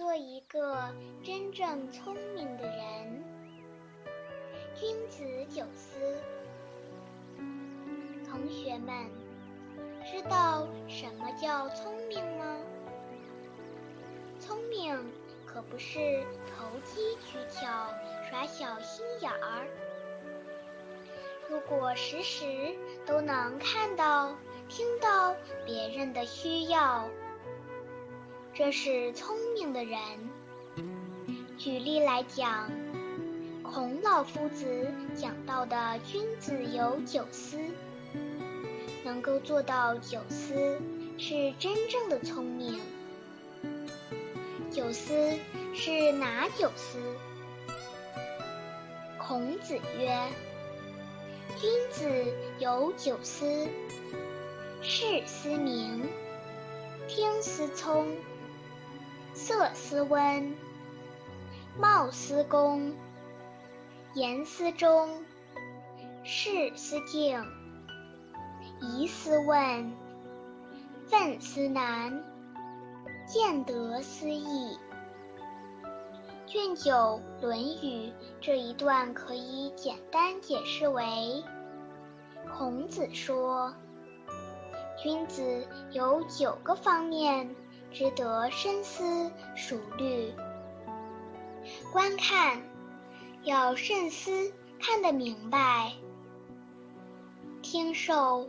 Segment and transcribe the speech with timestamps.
[0.00, 0.88] 做一个
[1.22, 3.22] 真正聪明的人。
[4.74, 5.22] 君子
[5.54, 6.16] 九思，
[8.26, 9.10] 同学们，
[10.10, 12.56] 知道什么叫聪明吗？
[14.38, 14.98] 聪明
[15.44, 17.92] 可不是投机取巧、
[18.30, 19.68] 耍小心眼儿。
[21.50, 22.74] 如果时时
[23.04, 24.34] 都能看到、
[24.66, 25.36] 听到
[25.66, 27.06] 别人的需要，
[28.62, 29.98] 这是聪明的人。
[31.56, 32.70] 举例来讲，
[33.62, 37.58] 孔老夫子讲到的“君子有九思”，
[39.02, 40.78] 能够做到九思，
[41.16, 42.78] 是真正的聪明。
[44.70, 45.38] 九思
[45.72, 46.98] 是哪九思？
[49.18, 50.14] 孔子曰
[51.56, 52.10] ：“君子
[52.58, 53.66] 有九思：
[54.82, 56.06] 视思明，
[57.08, 58.06] 听思聪。”
[59.32, 60.54] 色思温，
[61.78, 62.92] 貌思恭，
[64.14, 65.24] 言思忠，
[66.24, 67.42] 事思敬，
[68.80, 69.92] 疑思问，
[71.06, 72.22] 愤思难，
[73.26, 74.78] 见得思义。
[76.46, 81.44] 卷九《论语》这一段可以简单解释为：
[82.52, 83.72] 孔子说，
[85.00, 87.54] 君子有九个方面。
[87.92, 90.32] 值得深思熟虑。
[91.92, 92.62] 观看
[93.42, 95.92] 要慎思，看得明白；
[97.62, 98.48] 听受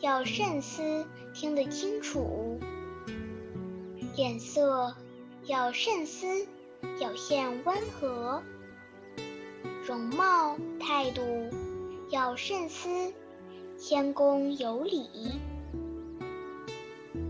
[0.00, 2.58] 要慎思，听得清楚；
[4.16, 4.94] 脸色
[5.44, 6.46] 要慎思，
[6.98, 8.42] 表现温和；
[9.86, 11.22] 容貌态度
[12.10, 13.12] 要慎思，
[13.76, 15.08] 谦恭有礼；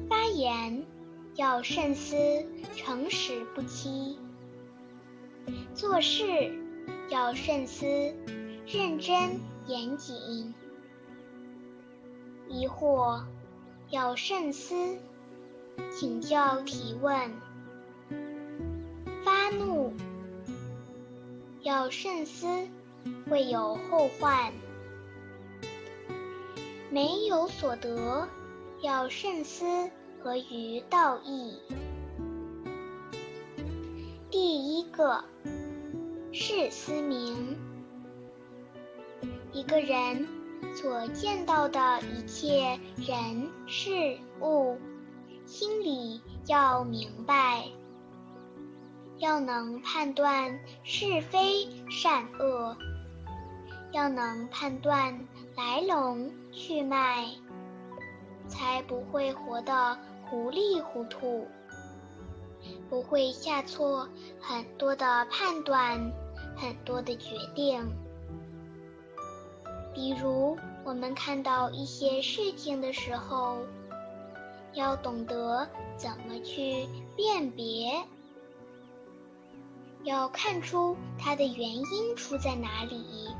[0.08, 0.86] 发言。
[1.36, 2.16] 要慎思，
[2.74, 4.16] 诚实不欺；
[5.74, 6.24] 做事
[7.10, 7.86] 要慎思，
[8.66, 10.14] 认真严谨；
[12.48, 13.22] 疑惑
[13.90, 14.96] 要慎思，
[15.92, 17.30] 请教提问；
[19.22, 19.92] 发怒
[21.60, 22.46] 要慎思，
[23.28, 24.52] 会有后患；
[26.90, 28.26] 没有所得
[28.80, 29.90] 要慎思。
[30.22, 31.58] 合于道义。
[34.30, 35.24] 第一个，
[36.32, 37.56] 事思明。
[39.52, 40.28] 一个人
[40.74, 44.76] 所见到的一切人事物，
[45.46, 47.64] 心里要明白，
[49.16, 52.76] 要能判断是非善恶，
[53.92, 55.18] 要能判断
[55.56, 57.26] 来龙去脉，
[58.48, 59.96] 才不会活得。
[60.28, 61.46] 糊里糊涂，
[62.90, 64.08] 不会下错
[64.40, 66.12] 很多的判断，
[66.56, 67.88] 很多的决定。
[69.94, 73.58] 比如，我们看到一些事情的时候，
[74.72, 78.02] 要懂得怎么去辨别，
[80.02, 83.30] 要看出它的原因出在哪里，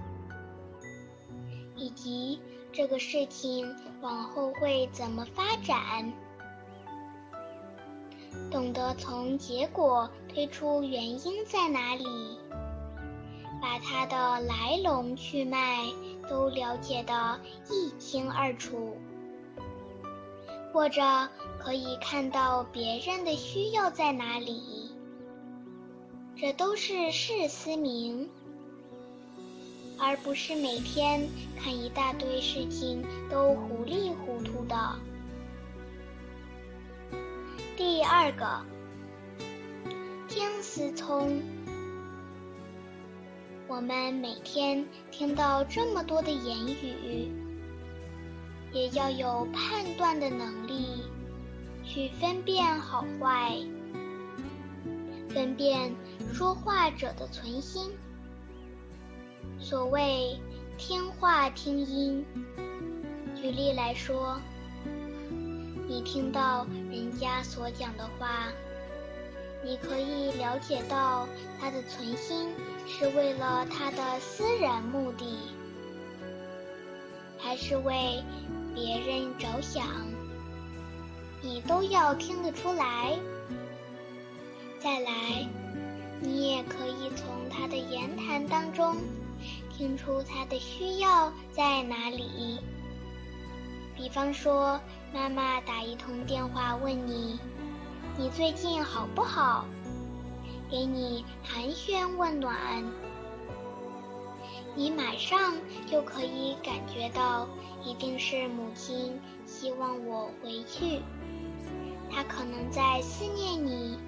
[1.75, 2.41] 以及
[2.77, 6.13] 这个事情往后会怎么发展。
[8.51, 12.05] 懂得从结果推出原因在哪里，
[13.63, 15.87] 把它的来龙去脉
[16.29, 18.99] 都了解得一清二楚，
[20.71, 21.01] 或者
[21.59, 24.91] 可以看到别人的需要在哪里，
[26.37, 28.29] 这都是事思明，
[29.99, 31.27] 而不是每天
[31.59, 34.77] 看一大堆事情都糊里糊涂的。
[37.77, 38.65] 第二个，
[40.29, 41.43] 听思聪。
[43.69, 47.33] 我们每天听到这么多的言语，
[48.73, 51.03] 也要有判断的能力，
[51.85, 53.57] 去分辨好坏，
[55.31, 55.93] 分辨
[56.33, 57.91] 说话者的存心。
[59.59, 60.39] 所谓
[60.79, 62.25] 听话听音，
[63.35, 64.41] 举例来说。
[65.89, 68.49] 你听到人家所讲的话，
[69.65, 71.29] 你可以了解到
[71.61, 72.49] 他的存心
[72.87, 75.25] 是为了他的私人目的，
[77.39, 78.23] 还是为
[78.75, 79.87] 别人着想，
[81.41, 83.17] 你都要听得出来。
[84.81, 85.49] 再来，
[86.21, 88.97] 你也可以从他的言谈当中
[89.77, 92.61] 听出他的需要在哪里。
[93.97, 94.81] 比方说。
[95.15, 97.39] 妈妈打一通电话问你，
[98.19, 99.65] 你最近好不好？
[100.69, 102.85] 给你寒暄问暖，
[104.75, 105.55] 你马上
[105.87, 107.49] 就可以感觉到，
[107.83, 111.01] 一定是母亲希望我回去。
[112.11, 113.99] 她可能在思念你，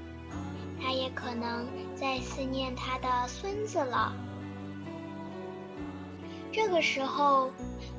[0.82, 4.12] 她也可能在思念她的孙子了。
[6.50, 7.50] 这个时候，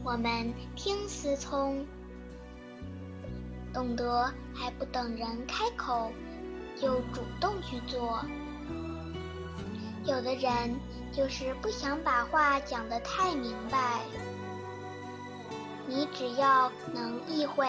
[0.04, 1.86] 我们听思聪，
[3.74, 6.12] 懂得还不等人开口，
[6.76, 8.24] 就主动去做。
[10.06, 10.76] 有的人
[11.12, 14.02] 就是不想把话讲得太明白，
[15.88, 17.66] 你只要能意会，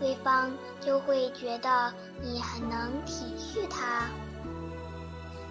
[0.00, 0.50] 对方
[0.80, 4.08] 就会觉得你很能体恤他，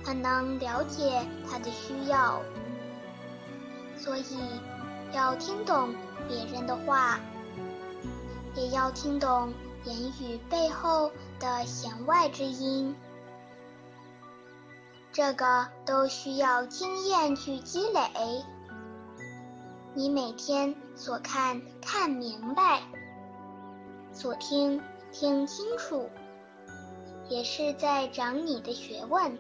[0.04, 2.42] 很能了解他的需要。
[4.00, 4.24] 所以，
[5.14, 5.94] 要听懂
[6.28, 7.20] 别人的话，
[8.56, 9.54] 也要听懂
[9.84, 12.96] 言语背后的弦外之音。
[15.12, 18.02] 这个都需要经验去积累。
[19.94, 22.82] 你每天所看看明白，
[24.14, 24.82] 所听
[25.12, 26.10] 听清楚，
[27.28, 29.38] 也是在长你的学问。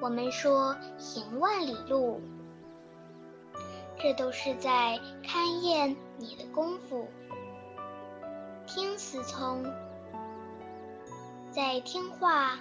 [0.00, 2.20] 我们说行万里路，
[4.00, 7.08] 这都是在勘验你的功夫。
[8.66, 9.64] 听思聪，
[11.50, 12.58] 在听话。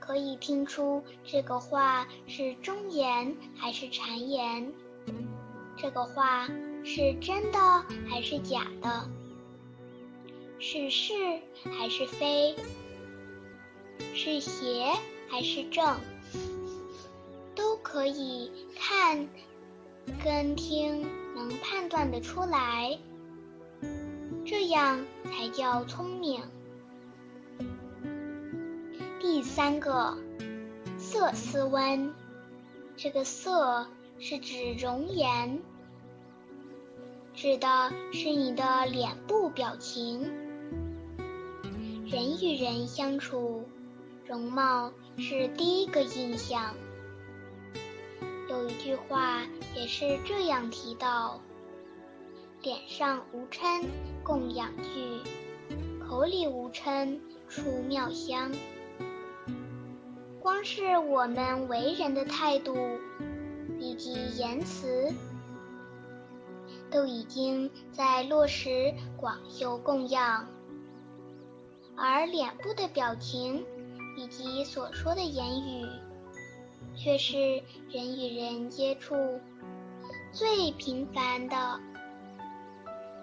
[0.00, 4.72] 可以听出这个话是忠言还是谗言，
[5.76, 6.48] 这个话
[6.82, 7.58] 是真的
[8.08, 9.08] 还是假的，
[10.58, 11.12] 是是
[11.78, 12.56] 还是非，
[14.14, 14.90] 是邪
[15.28, 16.00] 还是正，
[17.54, 19.28] 都可以看
[20.22, 22.98] 跟听能判断得出来，
[24.44, 26.42] 这样才叫聪明。
[29.20, 30.16] 第三个，
[30.98, 32.12] 色思温，
[32.96, 33.86] 这个色
[34.18, 35.60] 是指容颜，
[37.34, 40.30] 指的是你的脸部表情。
[42.06, 43.64] 人与人相处，
[44.26, 46.74] 容貌是第一个印象。
[48.70, 49.42] 一句话
[49.74, 51.40] 也是这样提到：
[52.62, 53.84] 脸上无嗔
[54.22, 55.18] 供养具，
[56.06, 57.18] 口里无嗔
[57.48, 58.52] 出妙香。
[60.38, 62.76] 光是我们为人的态度
[63.80, 65.12] 以及言辞，
[66.92, 70.46] 都已经在落实广修供养，
[71.96, 73.64] 而脸部的表情
[74.16, 75.84] 以及所说的言语，
[77.02, 79.16] 却是人与人接触
[80.32, 81.80] 最频繁的。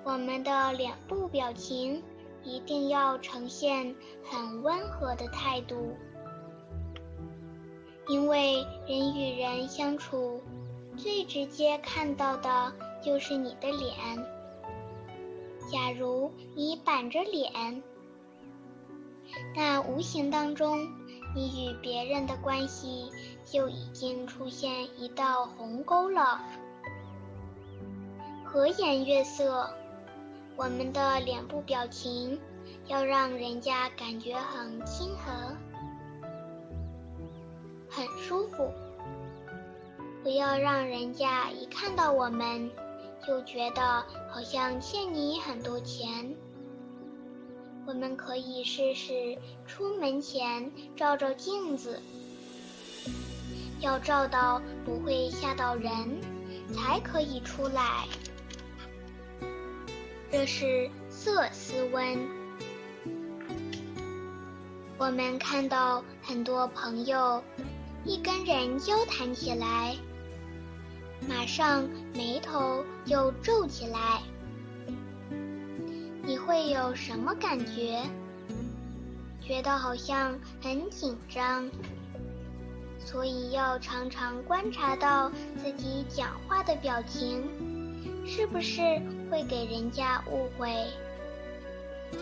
[0.04, 2.02] 我们的脸部表情
[2.44, 5.96] 一定要呈现很温和的态度。
[8.08, 10.42] 因为人与人相处，
[10.96, 13.94] 最直接看到的就是你的脸。
[15.72, 17.84] 假如你板着脸，
[19.56, 20.88] 那无形当中，
[21.36, 23.12] 你与别人的关系
[23.50, 26.42] 就已经出现一道鸿沟了。
[28.44, 29.70] 和颜悦色，
[30.56, 32.40] 我们的脸部表情
[32.88, 35.56] 要让人家感觉很亲和。
[37.90, 38.72] 很舒服，
[40.24, 42.70] 不要让人家一看到我们，
[43.26, 46.36] 就觉得好像欠你很多钱。
[47.86, 52.00] 我们可以试试出门前照照镜子，
[53.80, 56.22] 要照到不会吓到人，
[56.74, 58.08] 才可以出来。
[60.32, 62.18] 这是色思温。
[64.98, 67.44] 我们看到很多朋友。
[68.06, 69.98] 一跟人交谈起来，
[71.28, 74.22] 马上眉头就皱起来。
[76.24, 78.02] 你会有什么感觉？
[79.42, 81.70] 觉得好像很紧张，
[83.08, 85.32] 所以要常常观察到
[85.64, 87.42] 自己讲话的表情，
[88.28, 88.82] 是不是
[89.32, 90.88] 会给人家误会？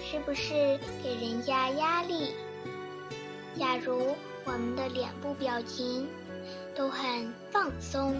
[0.04, 0.54] 是不是
[1.02, 2.36] 给人家压力？
[3.58, 4.16] 假如。
[4.48, 6.08] 我们的脸部表情
[6.76, 8.16] 都很放松，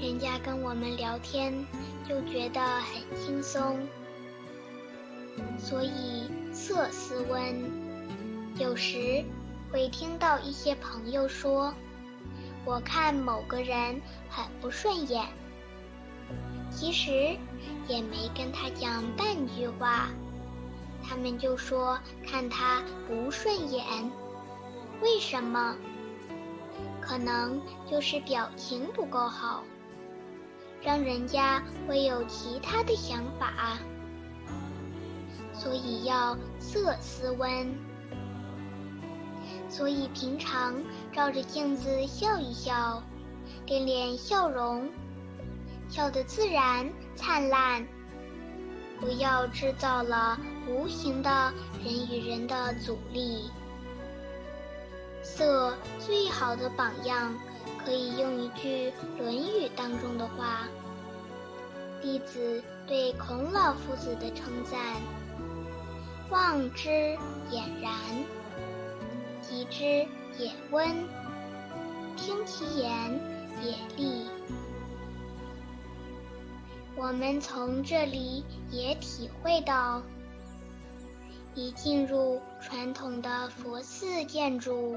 [0.00, 1.52] 人家跟我们聊天
[2.08, 3.76] 就觉得很轻松。
[5.58, 7.60] 所以色思温，
[8.56, 9.24] 有时
[9.70, 11.74] 会听到一些朋友说
[12.64, 15.26] ：“我看某个人很不顺眼。”
[16.70, 17.36] 其实
[17.88, 20.08] 也没跟他讲半句话，
[21.02, 23.84] 他们就说看他不顺眼。
[25.00, 25.76] 为什么？
[27.00, 29.62] 可能就是表情不够好，
[30.82, 33.78] 让人家会有其他的想法，
[35.54, 37.72] 所以要色思温。
[39.68, 40.74] 所以平常
[41.12, 43.02] 照着镜子笑一笑，
[43.66, 44.88] 练练笑容，
[45.88, 47.86] 笑得自然灿烂。
[48.98, 51.52] 不要制造了无形的
[51.84, 53.50] 人与人的阻力。
[55.22, 57.34] 色最好的榜样，
[57.84, 60.68] 可以用一句《论语》当中的话：
[62.00, 64.78] 弟子对孔老夫子的称赞，
[66.30, 66.88] 望之
[67.50, 67.92] 俨然，
[69.48, 69.84] 及之
[70.42, 71.08] 也温，
[72.16, 73.20] 听其言
[73.62, 74.26] 也利。
[76.96, 80.02] 我们从这里也体会到，
[81.54, 84.96] 一进入传统的佛寺建筑，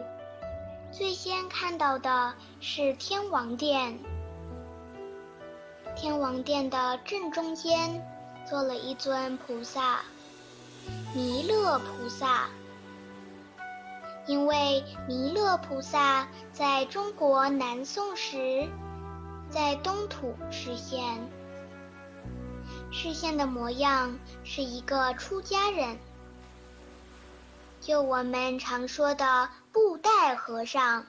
[0.91, 3.99] 最先看到的是天王殿。
[5.95, 8.01] 天王殿的正中间
[8.49, 9.99] 坐了一尊菩萨——
[11.13, 12.49] 弥勒菩萨。
[14.29, 18.69] 因为弥勒菩萨在中国南宋时，
[19.49, 21.27] 在东土实现。
[22.91, 25.97] 视线的模样是一个出家人，
[27.81, 31.07] 就我们常说的布袋和尚。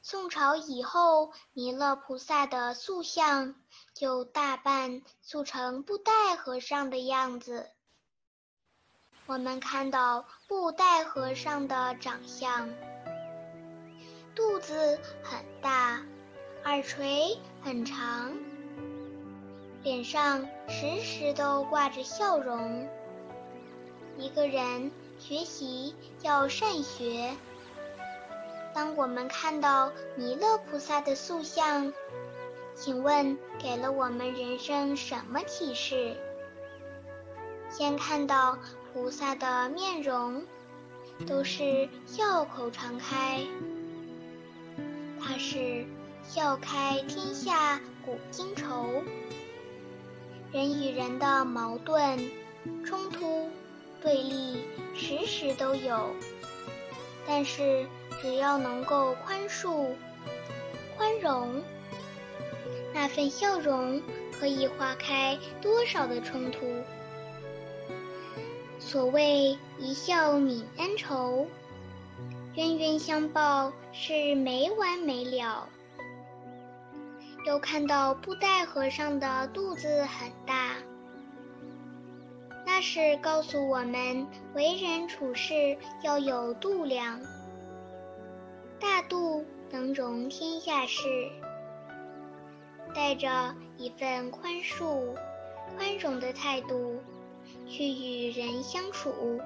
[0.00, 3.56] 宋朝以后，弥勒菩萨的塑像
[3.94, 7.68] 就大半塑成布袋和尚的样子。
[9.28, 12.68] 我们看到布袋和尚的长相，
[14.36, 16.00] 肚子很大，
[16.64, 18.32] 耳垂很长。
[19.82, 22.88] 脸上时时都挂着笑容。
[24.16, 27.34] 一个人学习要善学。
[28.72, 31.92] 当我们看到弥勒菩萨的塑像，
[32.76, 36.16] 请问给了我们人生什么启示？
[37.68, 38.56] 先看到
[38.96, 40.42] 菩萨的面容，
[41.26, 43.42] 都是笑口常开，
[45.20, 45.84] 他是
[46.22, 49.04] 笑开天下古今愁。
[50.50, 52.18] 人与人的矛盾、
[52.86, 53.50] 冲突、
[54.00, 56.16] 对立，时时都有。
[57.26, 57.86] 但是，
[58.22, 59.88] 只要能够宽恕、
[60.96, 61.62] 宽容，
[62.94, 64.00] 那份笑容
[64.32, 66.64] 可以化开多少的冲突？
[68.86, 71.44] 所谓一笑泯恩仇，
[72.54, 75.68] 冤冤相报是没完没了。
[77.44, 80.74] 又看到布袋和尚的肚子很大，
[82.64, 84.24] 那是告诉我们
[84.54, 87.20] 为人处事要有度量，
[88.78, 91.02] 大度能容天下事，
[92.94, 95.12] 带着一份宽恕、
[95.76, 97.00] 宽容的态度
[97.68, 99.40] 去与人相处。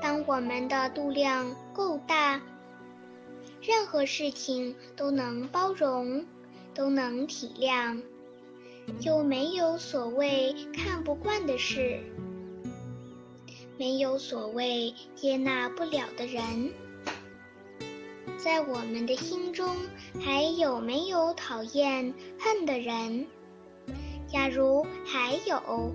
[0.00, 2.40] 当我们的度量够大，
[3.60, 6.24] 任何事情都能包容。
[6.74, 8.00] 都能体谅，
[8.98, 12.00] 就没有所谓看不惯的事，
[13.76, 16.72] 没有所谓接纳不了的人。
[18.38, 19.76] 在我们的心中，
[20.18, 23.26] 还有没有讨厌、恨的人？
[24.26, 25.92] 假如还有，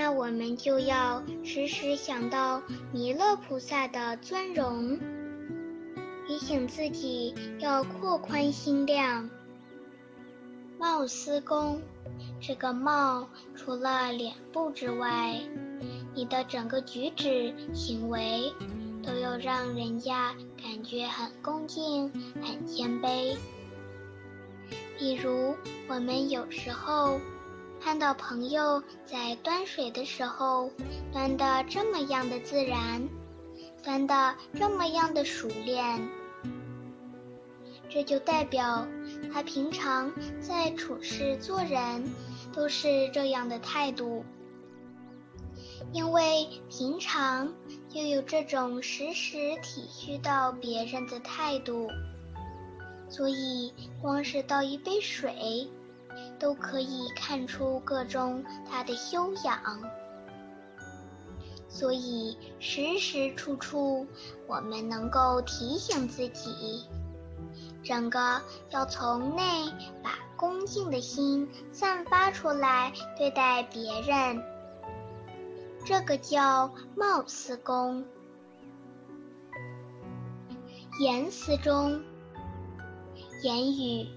[0.00, 2.62] 那我们就要时时想到
[2.92, 4.96] 弥勒菩萨的尊容，
[6.24, 9.28] 提醒自己要扩宽心量。
[10.78, 11.82] 貌思宫，
[12.40, 15.40] 这个貌除了脸部之外，
[16.14, 18.52] 你的整个举止行为
[19.02, 22.08] 都要让人家感觉很恭敬、
[22.40, 23.36] 很谦卑。
[24.96, 25.56] 比如，
[25.88, 27.20] 我们有时候
[27.80, 30.70] 看到朋友在端水的时候，
[31.12, 33.08] 端的这么样的自然，
[33.82, 36.08] 端的这么样的熟练。
[37.88, 38.86] 这就代表
[39.32, 42.04] 他平常在处事做人
[42.52, 44.24] 都是这样的态度，
[45.92, 47.54] 因为平常
[47.88, 51.88] 就有这种时时体恤到别人的态度，
[53.08, 55.66] 所以光是倒一杯水，
[56.38, 59.60] 都可以看出个中他的修养。
[61.68, 64.06] 所以时时处处，
[64.46, 66.84] 我们能够提醒自己。
[67.84, 69.70] 整个要从内
[70.02, 74.42] 把恭敬的心散发出来，对待别人，
[75.84, 78.04] 这个叫貌似恭。
[81.00, 82.02] 言辞中，
[83.42, 84.08] 言语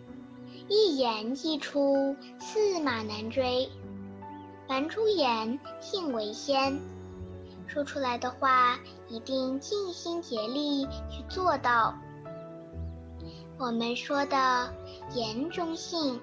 [0.74, 3.70] 一言既出，驷马难追。
[4.70, 6.80] 凡出言，信为先。
[7.68, 11.94] 说出来的话，一定尽心竭力去做到。
[13.58, 14.74] 我们说的
[15.14, 16.18] 言中信，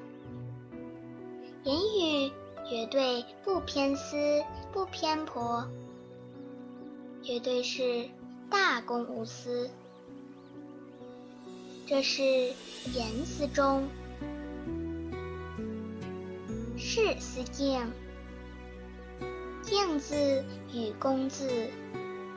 [1.64, 2.32] 言语
[2.66, 5.62] 绝对不偏私、不偏颇，
[7.22, 8.08] 绝对是
[8.48, 9.68] 大公无私。
[11.86, 13.86] 这是言辞中，
[16.90, 17.78] 事思敬。
[19.60, 20.42] 敬字
[20.72, 21.68] 与恭字，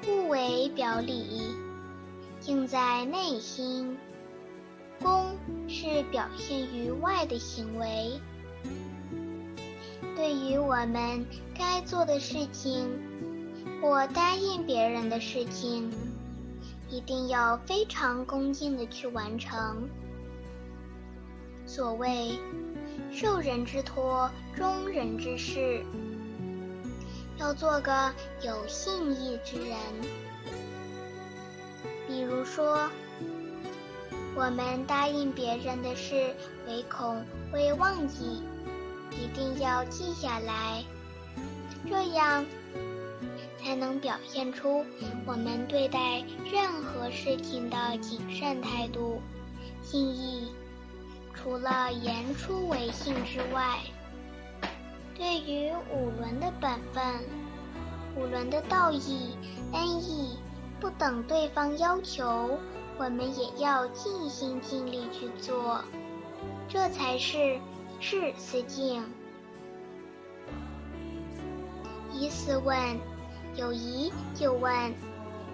[0.04, 1.56] 互为表里，
[2.42, 3.98] 敬在内心，
[5.02, 5.38] 恭
[5.70, 8.20] 是表现于外的行为。
[10.18, 11.26] 对于我们
[11.58, 12.90] 该做的事情，
[13.82, 15.90] 或答应别人的事情，
[16.90, 19.88] 一定要非常恭敬的去完成。
[21.66, 22.38] 所谓
[23.14, 25.84] 受人之托，忠人之事。
[27.38, 28.14] 要做个
[28.44, 29.78] 有信义之人，
[32.08, 32.88] 比如说，
[34.36, 36.36] 我们答应别人的事，
[36.68, 38.44] 唯恐会忘记，
[39.12, 40.84] 一定要记下来，
[41.90, 42.46] 这样
[43.60, 44.86] 才能表现出
[45.26, 49.20] 我们对待任何事情的谨慎态度。
[49.82, 50.52] 信义
[51.42, 53.80] 除了言出为信之外。
[55.16, 57.04] 对于五伦的本分，
[58.16, 59.36] 五伦的道义、
[59.74, 60.38] 恩义，
[60.80, 62.60] 不等对方要求，
[62.98, 65.84] 我们也要尽心尽力去做，
[66.68, 67.60] 这才是
[68.00, 69.04] 事思敬。
[72.14, 73.00] 疑似问，
[73.56, 74.94] 有疑就问，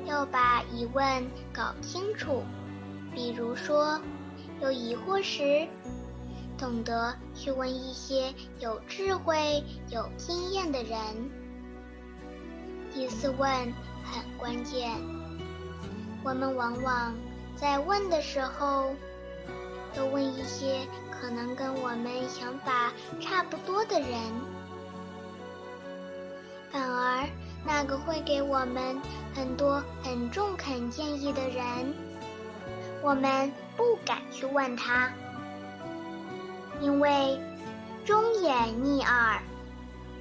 [0.05, 2.43] 要把疑问搞清楚。
[3.13, 3.99] 比如说，
[4.61, 5.67] 有疑惑时。
[6.57, 10.97] 懂得去问一些有智慧、有经验的人。
[12.91, 13.47] 第四问
[14.03, 14.89] 很关键，
[16.23, 17.13] 我们往往
[17.55, 18.89] 在问的时候，
[19.93, 22.91] 都问一些可能跟我们想法
[23.21, 24.09] 差不多的人，
[26.71, 27.29] 反而
[27.63, 28.99] 那个会给我们
[29.35, 31.93] 很多很中肯建议的人，
[33.03, 35.13] 我们不敢去问他。
[36.81, 37.39] 因为
[38.03, 39.41] 忠言逆耳，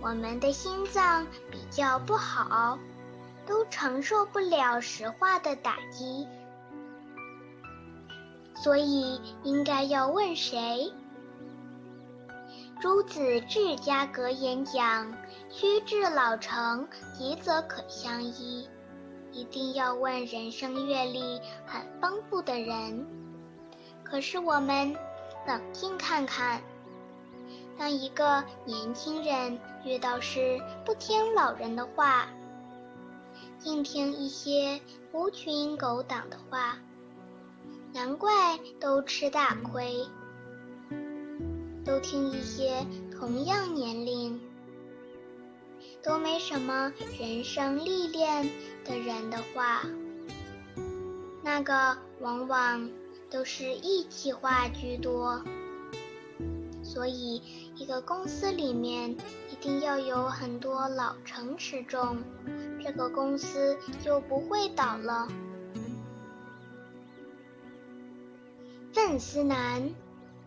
[0.00, 2.78] 我们的心脏比较不好，
[3.46, 6.28] 都承受不了实话的打击，
[8.54, 10.92] 所以应该要问谁？
[12.80, 15.10] 朱子治家格言讲
[15.48, 18.68] ：“须至老成，急则可相依。”
[19.32, 23.06] 一定要问人生阅历很丰富的人。
[24.10, 24.96] 可是我们。
[25.46, 26.60] 冷静看看，
[27.78, 32.26] 当一个年轻人遇到时不听老人的话，
[33.62, 34.80] 硬听一些
[35.12, 36.78] 狐群狗党的话，
[37.92, 40.04] 难怪都吃大亏。
[41.84, 42.84] 都听一些
[43.16, 44.40] 同样年龄、
[46.02, 48.50] 都没什么人生历练
[48.84, 49.82] 的人的话，
[51.44, 52.90] 那个往往。
[53.30, 55.42] 都是义气话居多，
[56.82, 57.42] 所以
[57.74, 59.10] 一个公司里面
[59.50, 62.18] 一定要有很多老成持重，
[62.82, 65.28] 这个公司就不会倒了。
[68.92, 69.90] 愤思难，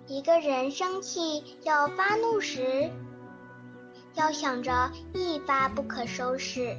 [0.07, 2.89] 一个人生气要发怒时，
[4.15, 6.75] 要想着一发不可收拾，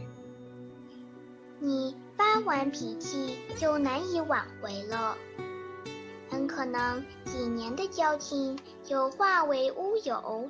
[1.60, 5.16] 你发完脾气就难以挽回了。
[6.30, 10.48] 很可能几年的交情就化为乌有，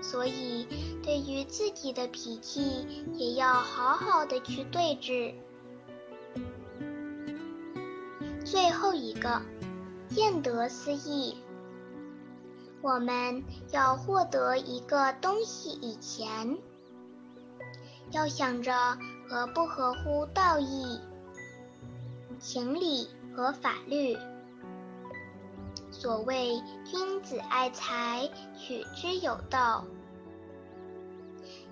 [0.00, 0.68] 所以
[1.02, 5.34] 对于自己的脾气也要好好的去对峙。
[8.44, 9.42] 最后一个，
[10.08, 11.36] 见得思义。
[12.82, 16.56] 我们要获得一个东西以前，
[18.12, 18.72] 要想着
[19.28, 21.00] 合不合乎道义、
[22.38, 23.08] 情理。
[23.34, 24.16] 和法律。
[25.90, 29.84] 所谓君子爱财，取之有道。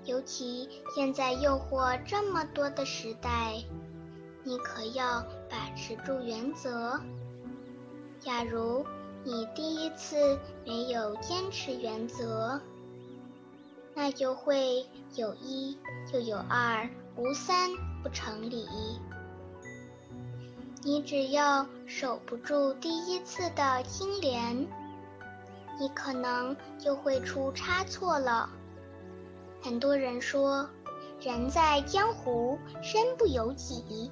[0.04, 3.62] 尤其现在诱惑这么多的时代，
[4.42, 7.00] 你可要把持住原则。
[8.18, 8.84] 假如
[9.24, 12.60] 你第一次没有坚持原则，
[13.94, 15.78] 那就会有一
[16.10, 17.70] 就有二，无三
[18.02, 18.66] 不成理。
[20.84, 24.66] 你只要守不住第一次的清廉，
[25.78, 28.50] 你可能就会出差错了。
[29.62, 30.68] 很多人说，
[31.20, 34.10] 人在江湖，身不由己。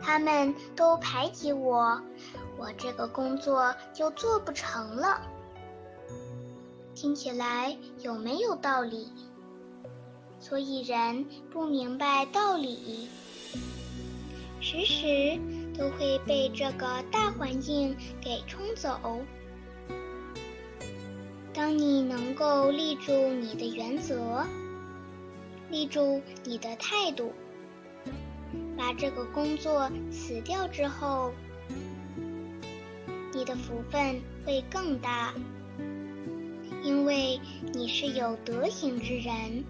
[0.00, 2.00] 他们都排挤我，
[2.56, 5.20] 我这个工作就做不成了。
[6.94, 9.08] 听起来有没有道理？
[10.38, 13.08] 所以人不明白道理，
[14.60, 15.38] 时时
[15.76, 19.20] 都会被这个大环境给冲走。
[21.54, 24.44] 当你能够立住你的原则，
[25.70, 27.32] 立住你的态度。
[28.76, 31.32] 把这个工作辞掉之后，
[33.34, 35.34] 你的福分会更大，
[36.84, 37.40] 因为
[37.72, 39.64] 你是有德行之人。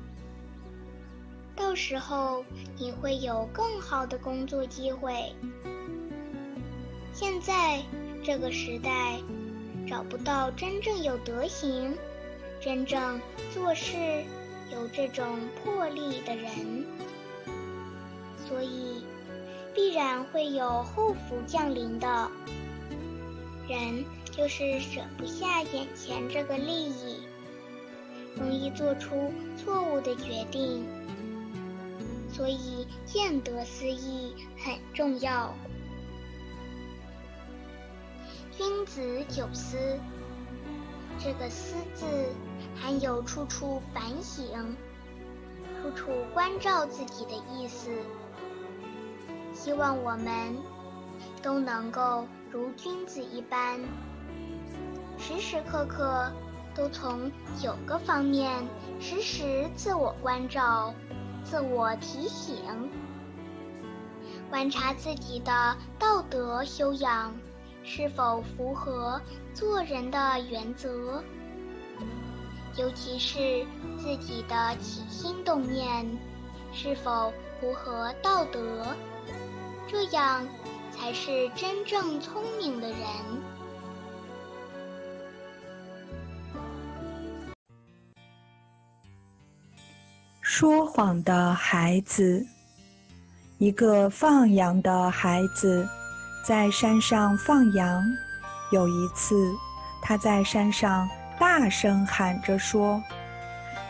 [1.79, 2.45] 时候
[2.77, 5.33] 你会有更好的工作机会。
[7.15, 7.81] 现在
[8.23, 9.19] 这个时代，
[9.87, 11.97] 找不到真正有德行、
[12.61, 13.21] 真正
[13.55, 13.97] 做事
[14.73, 16.85] 有这种魄力的人。
[18.47, 19.05] 所以，
[19.75, 22.31] 必然会有后福降临的。
[23.69, 27.23] 人就是舍不下眼前这个利益，
[28.37, 30.85] 容易做出错误的决定。
[32.39, 35.53] 所以，见得思义很重要。
[38.53, 39.99] 君子九思，
[41.19, 42.07] 这个“思”字
[42.81, 44.47] 含有处处反省、
[45.83, 47.91] 处处关照自己的意思。
[49.53, 50.57] 希望我们
[51.43, 53.81] 都能够如君子一般，
[55.19, 56.31] 时时刻刻
[56.73, 58.65] 都从九个方面
[59.01, 60.95] 时时自我关照、
[61.51, 62.57] 自我提醒，
[64.51, 67.35] 观察自己的道德修养
[67.83, 69.19] 是否符合
[69.55, 70.19] 做人的
[70.51, 71.23] 原则，
[72.77, 73.65] 尤其是
[73.97, 76.07] 自己的起心动念
[76.71, 78.87] 是否符合道德。
[79.87, 80.47] 这样
[80.91, 82.99] 才是真正聪明的人。
[90.61, 92.45] 说谎的孩子，
[93.59, 95.89] 一个放羊的孩子，
[96.45, 98.03] 在山上放羊。
[98.73, 99.53] 有一次，
[100.03, 103.01] 他在山上大声喊着说：“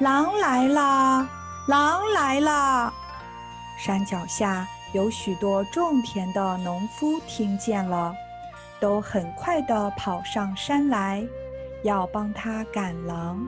[0.01, 1.27] 狼来啦！
[1.69, 2.93] 狼来啦！”
[3.81, 4.69] 山脚下。
[4.93, 8.15] 有许多种田的农夫听见了，
[8.79, 11.27] 都很快地跑上山来，
[11.83, 13.41] 要帮他赶狼。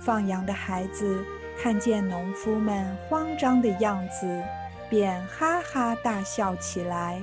[0.00, 1.22] 放羊的孩子
[1.60, 4.42] 看见农夫们慌张的样子，
[4.88, 7.20] 便哈哈大笑起来。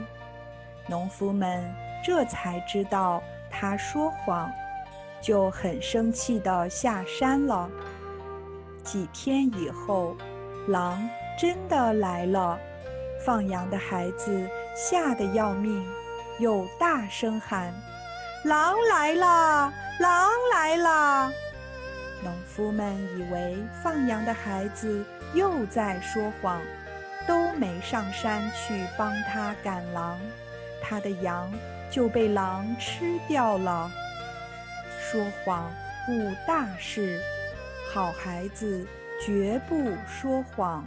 [0.88, 1.63] 农夫们
[2.04, 4.52] 这才知道他说谎，
[5.22, 7.70] 就很生气地下山了。
[8.84, 10.15] 几天以后，
[10.67, 12.58] 狼真的来了。
[13.24, 15.88] 放羊的孩子吓得要命，
[16.39, 17.72] 又大声喊
[18.46, 19.72] ：“狼来啦！
[20.00, 21.32] 狼来啦！”
[22.23, 25.03] 农夫们以为放羊的孩子
[25.34, 26.62] 又在说谎，
[27.27, 30.19] 都没上山去帮他赶狼，
[30.81, 31.51] 他的羊
[31.89, 33.91] 就被狼吃掉了。
[34.99, 35.71] 说谎
[36.10, 37.19] 误大事，
[37.91, 38.86] 好孩子
[39.25, 40.86] 绝不说谎。